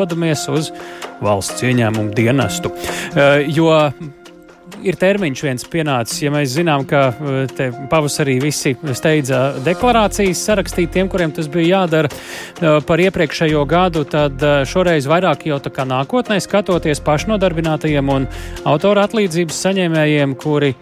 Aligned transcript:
dodamies 0.00 0.46
uz 0.52 0.72
valsts 1.20 1.62
ieņēmumu 1.68 2.16
dienestu. 2.16 2.72
Jo 3.52 3.74
ir 4.86 4.96
termiņš 5.00 5.42
viens 5.44 5.66
pienācis. 5.68 6.22
Ja 6.24 6.32
mēs 6.32 6.54
zinām, 6.54 6.84
ka 6.88 7.10
te 7.56 7.70
pavasarī 7.90 8.38
visi 8.42 8.74
steidza 8.96 9.40
deklarācijas 9.64 10.44
sarakstīt 10.48 10.92
tiem, 10.94 11.10
kuriem 11.10 11.34
tas 11.36 11.50
bija 11.52 11.82
jādara 11.82 12.10
par 12.86 13.02
iepriekšējo 13.04 13.64
gadu, 13.68 14.04
tad 14.08 14.40
šoreiz 14.70 15.08
vairāk 15.10 15.46
jau 15.50 15.60
tā 15.62 15.72
kā 15.74 15.86
nākotnē 15.88 16.40
skatoties 16.42 17.02
pašnodarbinātajiem 17.06 18.12
un 18.14 18.28
autora 18.68 19.06
atlīdzības 19.08 19.64
saņēmējiem, 19.66 20.36
kuri 20.40 20.74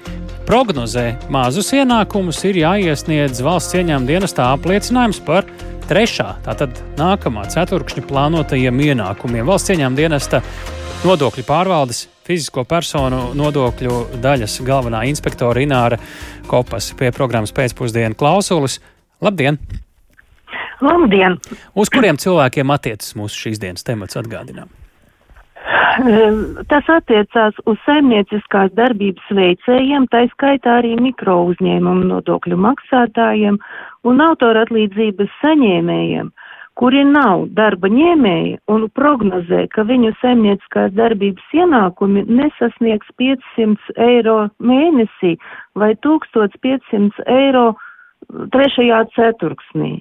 prognozē 0.48 1.10
mazus 1.32 1.72
ienākumus, 1.76 2.40
ir 2.48 2.62
jāiesniedz 2.62 3.42
valsts 3.44 3.76
ieņēmuma 3.78 4.12
dienestā 4.12 4.52
apliecinājums 4.54 5.20
par 5.26 5.48
trešā, 5.88 6.34
tātad 6.44 6.76
nākamā 6.98 7.46
ceturkšņa 7.52 8.04
plānotajiem 8.08 8.84
ienākumiem. 8.90 9.46
Valsts 9.48 9.72
ieņēmuma 9.72 9.98
dienesta 9.98 10.42
nodokļu 11.06 11.44
pārvaldes 11.48 12.04
fizisko 12.28 12.64
personu 12.68 13.30
nodokļu 13.38 14.20
daļas 14.22 14.58
galvenā 14.66 15.04
inspektora 15.08 15.62
Ināra 15.64 16.00
Kopas 16.48 16.90
pie 16.98 17.12
programmas 17.16 17.54
pēcpusdienu 17.56 18.18
klausulis. 18.18 18.78
Labdien! 19.24 19.60
Labdien! 20.84 21.38
Uz 21.74 21.90
kuriem 21.90 22.20
cilvēkiem 22.20 22.74
attiecas 22.74 23.16
mūsu 23.18 23.46
šīs 23.46 23.62
dienas 23.62 23.86
temats 23.86 24.20
atgādinām? 24.20 24.68
Tas 26.68 26.86
attiecās 26.94 27.56
uz 27.66 27.78
saimnieciskās 27.82 28.70
darbības 28.78 29.30
veicējiem, 29.34 30.06
tā 30.12 30.26
skaitā 30.30 30.76
arī 30.78 30.92
mikro 31.00 31.40
uzņēmumu 31.50 32.06
nodokļu 32.12 32.58
maksātājiem 32.62 33.58
un 34.06 34.22
autora 34.22 34.62
atlīdzības 34.66 35.32
saņēmējiem, 35.40 36.30
kuri 36.78 37.02
nav 37.08 37.48
darba 37.58 37.90
ņēmēji 37.90 38.54
un 38.70 38.86
prognozē, 38.94 39.64
ka 39.74 39.82
viņu 39.88 40.14
saimnieciskās 40.20 40.94
darbības 40.94 41.58
ienākumi 41.58 42.28
nesasniegs 42.30 43.10
500 43.18 43.98
eiro 44.06 44.38
mēnesī 44.62 45.34
vai 45.74 45.96
1500 46.06 47.26
eiro 47.26 47.72
trešajā 48.54 49.02
ceturksnī. 49.16 49.96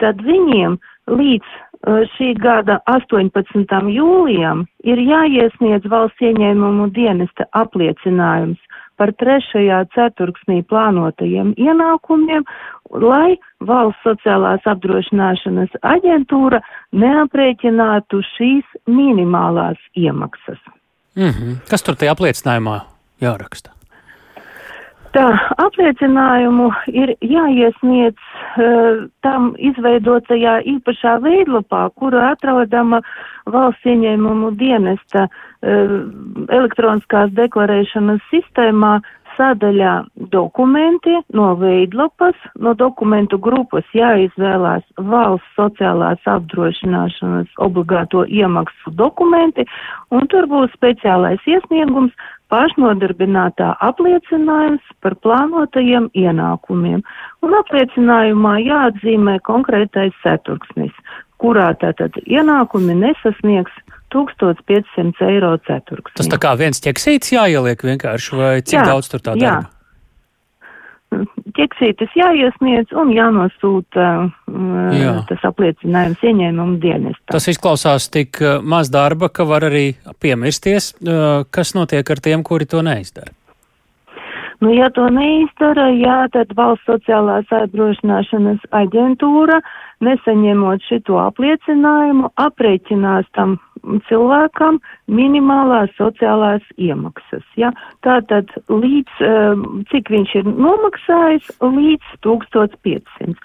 Tad 0.00 0.24
viņiem 0.24 0.80
līdz 1.12 1.60
šī 1.86 2.34
gada 2.36 2.80
18. 2.86 3.88
jūlijam 3.88 4.66
ir 4.84 4.98
jāiesniedz 5.00 5.88
valsts 5.88 6.20
ieņēmumu 6.20 6.90
dienesta 6.92 7.46
apliecinājums 7.56 8.58
par 9.00 9.14
trešajā 9.16 9.86
ceturksnī 9.94 10.60
plānotajiem 10.68 11.54
ienākumiem, 11.56 12.44
lai 13.00 13.38
valsts 13.64 14.04
sociālās 14.04 14.66
apdrošināšanas 14.68 15.80
aģentūra 15.80 16.60
neaprēķinātu 16.92 18.20
šīs 18.36 18.78
minimālās 18.86 19.80
iemaksas. 19.96 20.60
Mm 21.16 21.32
-hmm. 21.32 21.56
Kas 21.70 21.82
tur 21.82 21.96
tajā 21.96 22.12
apliecinājumā 22.12 22.80
jāraksta? 23.20 23.79
Tā 25.10 25.26
apliecinājumu 25.58 26.68
ir 26.94 27.10
jāiesniedz 27.18 28.14
uh, 28.14 29.08
tam 29.26 29.50
izveidotajā 29.58 30.60
īpašā 30.76 31.16
veidlapā, 31.24 31.88
kura 31.98 32.28
atrodama 32.36 33.00
valsts 33.50 33.90
ieņēmumu 33.90 34.52
dienesta 34.60 35.26
uh, 35.26 35.96
elektroniskās 36.46 37.34
deklarēšanas 37.34 38.22
sistēmā 38.30 39.00
sadaļā 39.34 39.94
dokumenti 40.30 41.16
no 41.34 41.52
veidlapas, 41.58 42.38
no 42.62 42.76
dokumentu 42.78 43.38
grupas 43.42 43.86
jāizvēlās 43.96 44.84
valsts 45.10 45.58
sociālās 45.58 46.22
apdrošināšanas 46.28 47.50
obligāto 47.66 48.26
iemaksu 48.28 48.94
dokumenti, 48.94 49.66
un 50.14 50.30
tur 50.30 50.46
būs 50.50 50.74
speciālais 50.78 51.42
iesniegums 51.50 52.14
pašnodarbinātā 52.50 53.72
apliecinājums 53.86 54.84
par 55.04 55.16
plānotajiem 55.24 56.10
ienākumiem, 56.18 57.02
un 57.46 57.56
apliecinājumā 57.62 58.56
jāatzīmē 58.64 59.38
konkrētais 59.46 60.16
ceturksnis, 60.24 60.92
kurā 61.40 61.70
tātad 61.80 62.18
ienākumi 62.26 62.98
nesasniegs 63.00 63.72
1500 64.12 65.28
eiro 65.30 65.54
ceturksni. 65.66 66.18
Tas 66.18 66.30
tā 66.30 66.40
kā 66.42 66.56
viens 66.58 66.82
ķeksīts 66.82 67.36
jāieliek 67.36 67.84
vienkārši, 67.86 68.40
vai 68.40 68.54
cik 68.62 68.80
jā, 68.80 68.88
daudz 68.90 69.12
tur 69.12 69.22
tā 69.22 69.36
darba? 69.38 69.46
Jā. 69.46 69.79
Ķeksītis 71.60 72.14
jāiesniedz 72.16 72.94
un 72.96 73.10
jānosūta 73.12 74.06
jā. 74.96 75.16
tas 75.28 75.42
apliecinājums 75.50 76.22
ieņēmumu 76.24 76.78
dienestā. 76.80 77.34
Tas 77.34 77.50
izklausās 77.52 78.08
tik 78.12 78.40
maz 78.64 78.88
darba, 78.92 79.28
ka 79.28 79.44
var 79.48 79.68
arī 79.68 79.90
piemirsties, 80.24 80.94
kas 81.52 81.74
notiek 81.76 82.14
ar 82.16 82.24
tiem, 82.24 82.46
kuri 82.46 82.68
to 82.70 82.80
neizdara. 82.86 83.34
Nu, 84.60 84.68
ja 84.76 84.90
to 84.92 85.06
neizdara, 85.08 85.86
jā, 85.96 86.16
tad 86.34 86.50
valsts 86.58 86.84
sociālās 86.84 87.48
apdrošināšanas 87.48 88.66
aģentūra, 88.76 89.62
nesaņemot 90.04 90.84
šito 90.84 91.16
apliecinājumu, 91.22 92.28
aprēķinās 92.44 93.30
tam 93.38 93.56
cilvēkam 94.10 94.76
minimālās 95.08 95.92
sociālās 95.96 96.66
iemaksas. 96.76 97.46
Ja? 97.56 97.72
Tātad 98.04 98.52
līdz, 98.68 99.24
cik 99.88 100.12
viņš 100.12 100.36
ir 100.42 100.52
nomaksājis, 100.52 101.48
līdz 101.64 102.16
1500. 102.28 103.36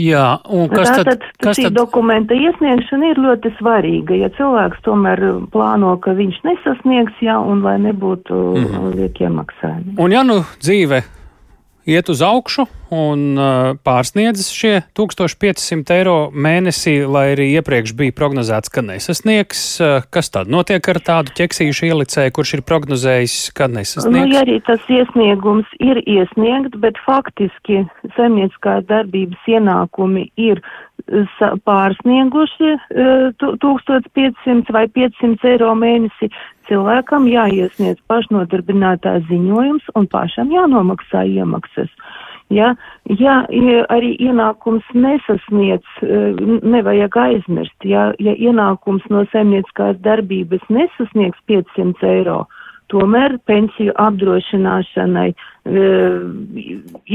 Jā, 0.00 0.38
un 0.48 0.70
kas 0.72 0.88
Tātad, 0.88 1.20
tad? 1.20 1.24
Kas 1.44 1.58
šī 1.58 1.66
tad? 1.68 1.74
dokumenta 1.76 2.36
iesniegšana 2.36 3.10
ir 3.12 3.18
ļoti 3.20 3.52
svarīga, 3.58 4.16
ja 4.16 4.30
cilvēks 4.38 4.80
tomēr 4.86 5.20
plāno, 5.52 5.98
ka 6.00 6.14
viņš 6.16 6.38
nesasniegs, 6.48 7.18
jā, 7.20 7.36
un 7.36 7.60
lai 7.66 7.76
nebūtu 7.82 8.38
mm. 8.56 8.86
liek 8.96 9.20
iemaksājumi. 9.20 9.98
Un 10.00 10.14
ja 10.16 10.24
nu 10.24 10.40
dzīve 10.62 11.02
iet 11.88 12.08
uz 12.12 12.22
augšu 12.22 12.66
un 12.92 13.38
uh, 13.40 13.72
pārsniedz 13.84 14.50
šie 14.52 14.82
1500 14.98 15.94
eiro 15.96 16.16
mēnesī, 16.34 16.98
lai 17.08 17.30
arī 17.32 17.48
iepriekš 17.56 17.94
bija 17.96 18.14
prognozēts, 18.16 18.72
ka 18.72 18.84
nesasniegs. 18.84 19.62
Uh, 19.80 20.04
kas 20.12 20.28
tad 20.34 20.52
notiek 20.52 20.84
ar 20.92 21.00
tādu 21.02 21.34
ķeksīšu 21.38 21.88
ielicēju, 21.88 22.34
kurš 22.36 22.54
ir 22.58 22.64
prognozējis, 22.68 23.36
ka 23.56 23.70
nesasniegs? 23.72 24.28
Nu, 24.28 24.36
ja 24.36 24.44
arī 24.44 24.58
tas 24.66 24.84
iesniegums 24.92 25.72
ir 25.80 26.02
iesniegts, 26.04 26.76
bet 26.84 27.00
faktiski 27.06 27.82
saimnieciskās 28.16 28.84
darbības 28.90 29.52
ienākumi 29.56 30.28
ir 30.36 30.60
pārsnieguši 31.66 32.72
1500 33.42 34.74
vai 34.74 34.86
500 34.88 35.52
eiro 35.52 35.72
mēnesi, 35.78 36.30
cilvēkam 36.68 37.28
jāiesniedz 37.30 38.00
pašnodarbinātā 38.10 39.18
ziņojums 39.28 39.92
un 39.98 40.08
pašam 40.12 40.52
jānomaksā 40.54 41.24
iemaksas. 41.28 41.90
Ja, 42.52 42.74
ja 43.08 43.38
arī 43.92 44.12
ienākums 44.20 44.84
nesasniedz, 44.92 45.86
nevajag 46.62 47.16
aizmirst, 47.16 47.86
ja, 47.88 48.10
ja 48.20 48.34
ienākums 48.36 49.06
no 49.12 49.24
saimnieciskās 49.32 49.96
darbības 50.04 50.66
nesasniegs 50.68 51.40
500 51.48 52.10
eiro, 52.10 52.42
tomēr 52.92 53.38
pensiju 53.48 53.94
apdrošināšanai 54.00 55.28
e, 55.32 55.34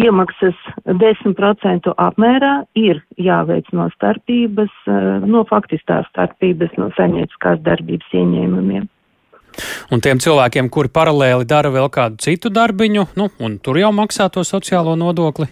iemaksas 0.04 0.58
10% 0.90 1.94
apmērā 2.08 2.54
ir 2.80 3.04
jāveic 3.22 3.70
no 3.78 3.88
starpības, 3.96 4.74
e, 4.90 5.00
no 5.30 5.46
faktiskās 5.50 6.10
starpības, 6.12 6.76
no 6.82 6.90
saimnieciskās 6.98 7.62
darbības 7.66 8.18
ieņēmumiem. 8.22 8.88
Un 9.94 10.02
tiem 10.04 10.20
cilvēkiem, 10.22 10.70
kuri 10.74 10.92
paralēli 10.94 11.48
dara 11.50 11.72
vēl 11.74 11.90
kādu 11.94 12.22
citu 12.22 12.52
darbiņu, 12.54 13.08
nu, 13.18 13.32
un 13.42 13.58
tur 13.64 13.80
jau 13.82 13.94
maksā 13.96 14.30
to 14.34 14.44
sociālo 14.46 14.94
nodokli? 15.00 15.48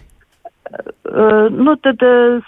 Uh, 1.06 1.46
nu, 1.54 1.76
tad 1.80 2.02
uh, 2.02 2.42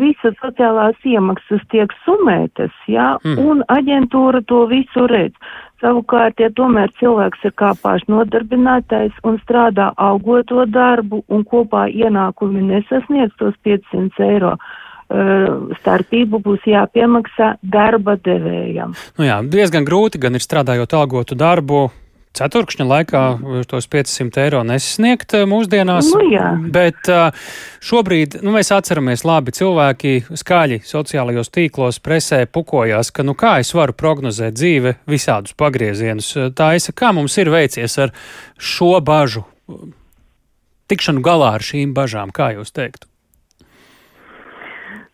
visas 0.00 0.34
sociālās 0.42 0.98
iemaksas 1.06 1.62
tiek 1.70 1.92
sumētas, 2.04 2.74
jā, 2.90 3.14
mm. 3.22 3.38
un 3.38 3.62
aģentūra 3.70 4.42
to 4.50 4.64
visu 4.70 5.06
redz. 5.10 5.38
Savukārt, 5.80 6.40
ja 6.42 6.50
tomēr 6.52 6.92
cilvēks 7.00 7.46
ir 7.48 7.54
kā 7.56 7.70
pašnodarbinātais 7.80 9.16
un 9.24 9.38
strādā 9.40 9.88
augoto 9.96 10.66
darbu 10.68 11.22
un 11.32 11.46
kopā 11.48 11.86
ienākumi 11.88 12.60
nesasniedz 12.68 13.32
tos 13.40 13.56
500 13.64 14.26
eiro, 14.26 14.52
starpību 15.80 16.42
būs 16.44 16.68
jāpiemaksā 16.68 17.54
darba 17.62 18.18
devējam. 18.20 18.92
Nu 19.18 19.26
jā, 19.26 19.40
diezgan 19.42 19.88
grūti 19.88 20.20
gan 20.22 20.36
ir 20.36 20.44
strādājot 20.44 20.94
algotu 21.00 21.38
darbu, 21.38 21.88
ceturkšņa 22.40 22.86
laikā 22.88 23.22
tos 23.68 23.88
500 23.90 24.40
eiro 24.44 24.62
nesasniegt 24.66 25.34
eh, 25.36 25.46
mūsdienās. 25.48 26.10
Nu, 26.14 26.22
jā. 26.32 26.52
bet 26.72 27.10
eh, 27.12 27.50
šobrīd 27.84 28.40
nu, 28.44 28.54
mēs 28.56 28.72
atceramies 28.74 29.24
labi, 29.28 29.54
cilvēki 29.56 30.14
skaļi 30.40 30.80
sociālajos 30.88 31.52
tīklos 31.52 32.00
presē 32.04 32.44
pukojās, 32.50 33.12
ka 33.14 33.26
nu 33.26 33.36
kā 33.38 33.58
es 33.64 33.74
varu 33.76 33.96
prognozēt 33.96 34.56
dzīve 34.56 34.96
visādus 35.10 35.56
pagriezienus. 35.58 36.32
Tā 36.56 36.72
es, 36.78 36.90
kā 36.96 37.12
mums 37.16 37.36
ir 37.40 37.52
veicies 37.52 37.98
ar 38.00 38.14
šo 38.56 38.96
bažu, 39.04 39.44
tikšanu 40.90 41.22
galā 41.24 41.54
ar 41.58 41.64
šīm 41.64 41.94
bažām, 41.96 42.34
kā 42.34 42.52
jūs 42.56 42.74
teiktu? 42.74 43.09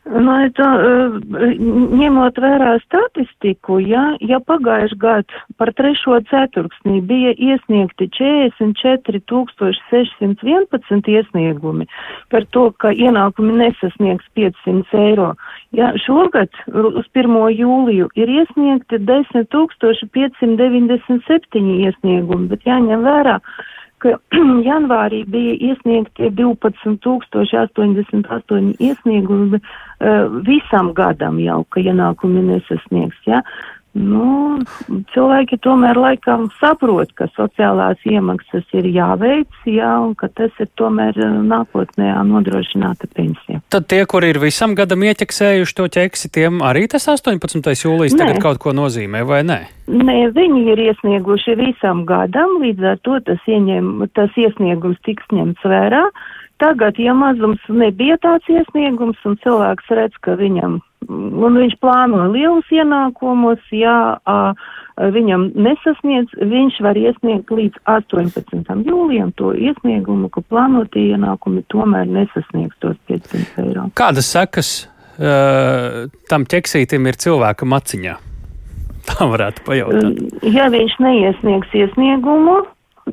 Nu, 0.07 0.31
to, 0.55 0.63
eh, 0.63 1.59
ņemot 1.99 2.37
vērā 2.39 2.79
statistiku, 2.85 3.81
ja, 3.83 4.15
ja 4.23 4.39
pagājuši 4.39 4.95
gadu 5.03 5.35
par 5.59 5.75
trešo 5.75 6.23
ceturksnī 6.31 7.03
bija 7.03 7.35
iesniegti 7.35 8.07
44 8.15 9.19
611 9.91 11.11
iesniegumi 11.11 11.91
par 12.31 12.47
to, 12.55 12.71
ka 12.79 12.95
ienākumi 12.95 13.59
nesasniegs 13.59 14.23
500 14.39 14.95
eiro, 15.09 15.35
ja 15.75 15.91
šogad 16.07 16.55
uz 16.71 17.03
1. 17.11 17.27
jūliju 17.59 18.07
ir 18.15 18.31
iesniegti 18.31 19.03
10 19.03 19.51
597 19.51 21.83
iesniegumi, 21.83 22.47
bet 22.55 22.63
jāņem 22.63 23.03
vērā, 23.03 23.43
ka 24.07 24.15
janvārī 24.69 25.21
bija 25.31 25.55
iesniegti 25.71 26.23
12,088 26.39 28.75
iesniegumi 28.79 29.59
uh, 29.59 29.63
visam 30.47 30.87
gadam 30.97 31.37
jau, 31.43 31.61
ka 31.71 31.81
ienākumi 31.83 32.41
nesasniegs. 32.51 33.19
Ja? 33.27 33.39
Nu, 33.97 34.61
cilvēki 35.15 35.57
tomēr 35.65 35.97
laikam 35.97 36.51
saprot, 36.61 37.15
ka 37.17 37.31
sociālās 37.33 38.03
iemaksas 38.05 38.67
ir 38.77 38.89
jāveic, 38.93 39.49
jā, 39.65 39.93
un 40.05 40.13
ka 40.19 40.29
tas 40.37 40.53
ir 40.61 40.69
tomēr 40.77 41.17
eh, 41.17 41.39
nākotnē 41.49 42.13
nodrošināta 42.29 43.09
pensija. 43.17 43.63
Tad 43.73 43.89
tie, 43.89 44.03
kur 44.09 44.27
ir 44.29 44.41
visam 44.43 44.77
gadam 44.77 45.07
ieķeksējuši 45.07 45.79
to 45.79 45.89
ķeksi, 45.97 46.33
tiem 46.35 46.61
arī 46.67 46.85
tas 46.93 47.09
18. 47.09 47.73
jūlijas 47.73 48.17
Nē. 48.19 48.21
tagad 48.21 48.43
kaut 48.45 48.61
ko 48.67 48.77
nozīmē, 48.77 49.25
vai 49.25 49.41
ne? 49.49 49.63
Nē, 49.89 50.19
viņi 50.37 50.65
ir 50.75 50.83
iesnieguši 50.91 51.57
visam 51.57 52.05
gadam, 52.09 52.59
līdz 52.61 52.91
ar 52.93 53.01
to 53.07 53.21
tas, 53.25 53.41
ieņem, 53.49 54.11
tas 54.19 54.35
iesniegums 54.37 55.01
tiks 55.09 55.25
ņemts 55.33 55.65
vērā. 55.65 56.05
Tagad, 56.63 56.97
ja 56.97 57.13
mazums 57.13 57.61
nebija 57.69 58.17
tāds 58.23 58.49
iesniegums 58.49 59.21
un 59.29 59.37
cilvēks 59.43 59.91
redz, 59.93 60.17
ka 60.25 60.39
viņam 60.41 60.81
un 61.09 61.59
viņš 61.61 61.77
plāno 61.83 62.27
lielus 62.33 62.67
ienākumus, 62.75 63.63
ja 63.75 64.17
viņam 64.97 65.51
nesasniedz, 65.55 66.35
viņš 66.41 66.81
var 66.85 66.99
iesniegt 66.99 67.53
līdz 67.53 67.81
18. 67.93 68.87
jūlijam 68.87 69.33
to 69.39 69.53
iesniegumu, 69.55 70.31
ka 70.33 70.43
plānotie 70.43 71.13
ienākumi 71.15 71.65
tomēr 71.73 72.09
nesasniegs 72.11 72.77
tos 72.83 72.97
500 73.11 73.67
eiro. 73.67 73.89
Kādas 73.99 74.31
sekas 74.33 74.73
uh, 74.87 76.07
tam 76.31 76.47
ķeksītim 76.49 77.11
ir 77.11 77.21
cilvēka 77.23 77.69
maciņā? 77.69 78.17
Tā 79.07 79.29
varētu 79.31 79.67
pajautāt. 79.69 80.25
Ja 80.51 80.67
viņš 80.73 80.97
neiesniegs 81.05 81.77
iesniegumu, 81.77 82.65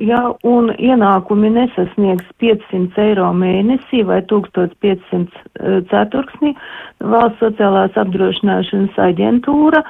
ja, 0.02 0.20
un 0.46 0.70
ienākumi 0.74 1.50
nesasniegs 1.54 2.26
500 2.42 2.98
eiro 3.04 3.28
mēnesī 3.36 4.02
vai 4.06 4.20
1500 4.30 5.14
eh, 5.14 5.78
ceturksnī, 5.90 6.54
valsts 7.14 7.42
sociālās 7.42 7.96
apdrošināšanas 8.00 8.98
aģentūra 9.08 9.84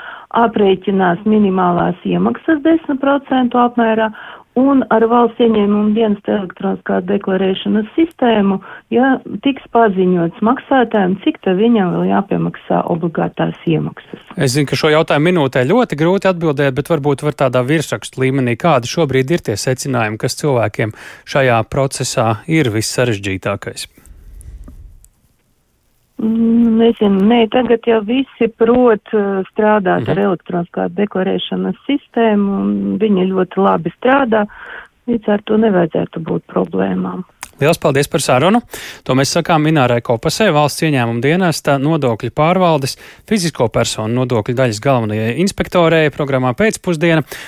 aprēķinās 0.45 1.25
minimālās 1.29 2.01
iemaksas 2.09 2.61
10% 2.67 3.59
apmērā 3.65 4.11
un 4.59 4.85
ar 4.95 5.05
valsts 5.11 5.43
ieņēmumu 5.43 5.95
dienas 5.97 6.29
elektroniskā 6.31 7.01
deklarēšanas 7.09 7.89
sistēmu, 7.97 8.61
ja 8.95 9.17
tiks 9.47 9.67
paziņots 9.75 10.45
maksātājiem, 10.47 11.17
cik 11.25 11.41
te 11.45 11.55
viņam 11.59 11.95
vēl 11.97 12.13
jāpiemaksā 12.13 12.85
obligātās 12.95 13.59
iemaksas. 13.71 14.23
Es 14.37 14.55
zinu, 14.55 14.69
ka 14.71 14.79
šo 14.79 14.93
jautājumu 14.95 15.31
minūtē 15.31 15.65
ļoti 15.69 15.99
grūti 15.99 16.31
atbildēt, 16.31 16.77
bet 16.79 16.93
varbūt 16.93 17.27
var 17.27 17.39
tādā 17.45 17.65
virsrakstu 17.67 18.23
līmenī, 18.25 18.57
kādi 18.61 18.91
šobrīd 18.91 19.35
ir 19.35 19.45
tie 19.51 19.59
secinājumi, 19.59 20.21
kas 20.23 20.39
cilvēkiem 20.41 20.95
šajā 21.31 21.61
procesā 21.71 22.31
ir 22.47 22.71
vissarežģītākais. 22.75 23.89
Mm, 26.25 26.79
nezinu, 26.81 27.21
nē, 27.29 27.43
tagad 27.53 27.85
jau 27.89 27.99
visi 28.07 28.49
prot 28.57 29.13
uh, 29.13 29.43
strādāt 29.51 30.07
mhm. 30.07 30.13
ar 30.15 30.23
elektroniskā 30.29 30.89
deklarēšanas 30.97 31.77
sistēmu, 31.89 32.61
un 32.63 32.97
viņi 33.03 33.29
ļoti 33.33 33.61
labi 33.61 33.93
strādā, 33.99 34.47
līdz 35.11 35.33
ar 35.35 35.45
to 35.45 35.61
nevajadzētu 35.61 36.25
būt 36.25 36.47
problēmām. 36.49 37.27
Lielas 37.61 37.79
paldies 37.79 38.09
par 38.11 38.23
sarunu. 38.23 38.61
To 39.07 39.15
mēs 39.15 39.31
sakām 39.37 39.63
Minārai 39.63 40.01
Kopasē, 40.03 40.49
valsts 40.55 40.83
ieņēmuma 40.89 41.23
dienesta 41.23 41.77
nodokļu 41.79 42.33
pārvaldes 42.35 42.97
fizisko 43.31 43.69
personu 43.75 44.23
nodokļu 44.23 44.57
daļas 44.59 44.81
galvenajai 44.83 45.37
inspektorē 45.45 46.01
programmā 46.15 46.55
pēcpusdiena. 46.59 47.23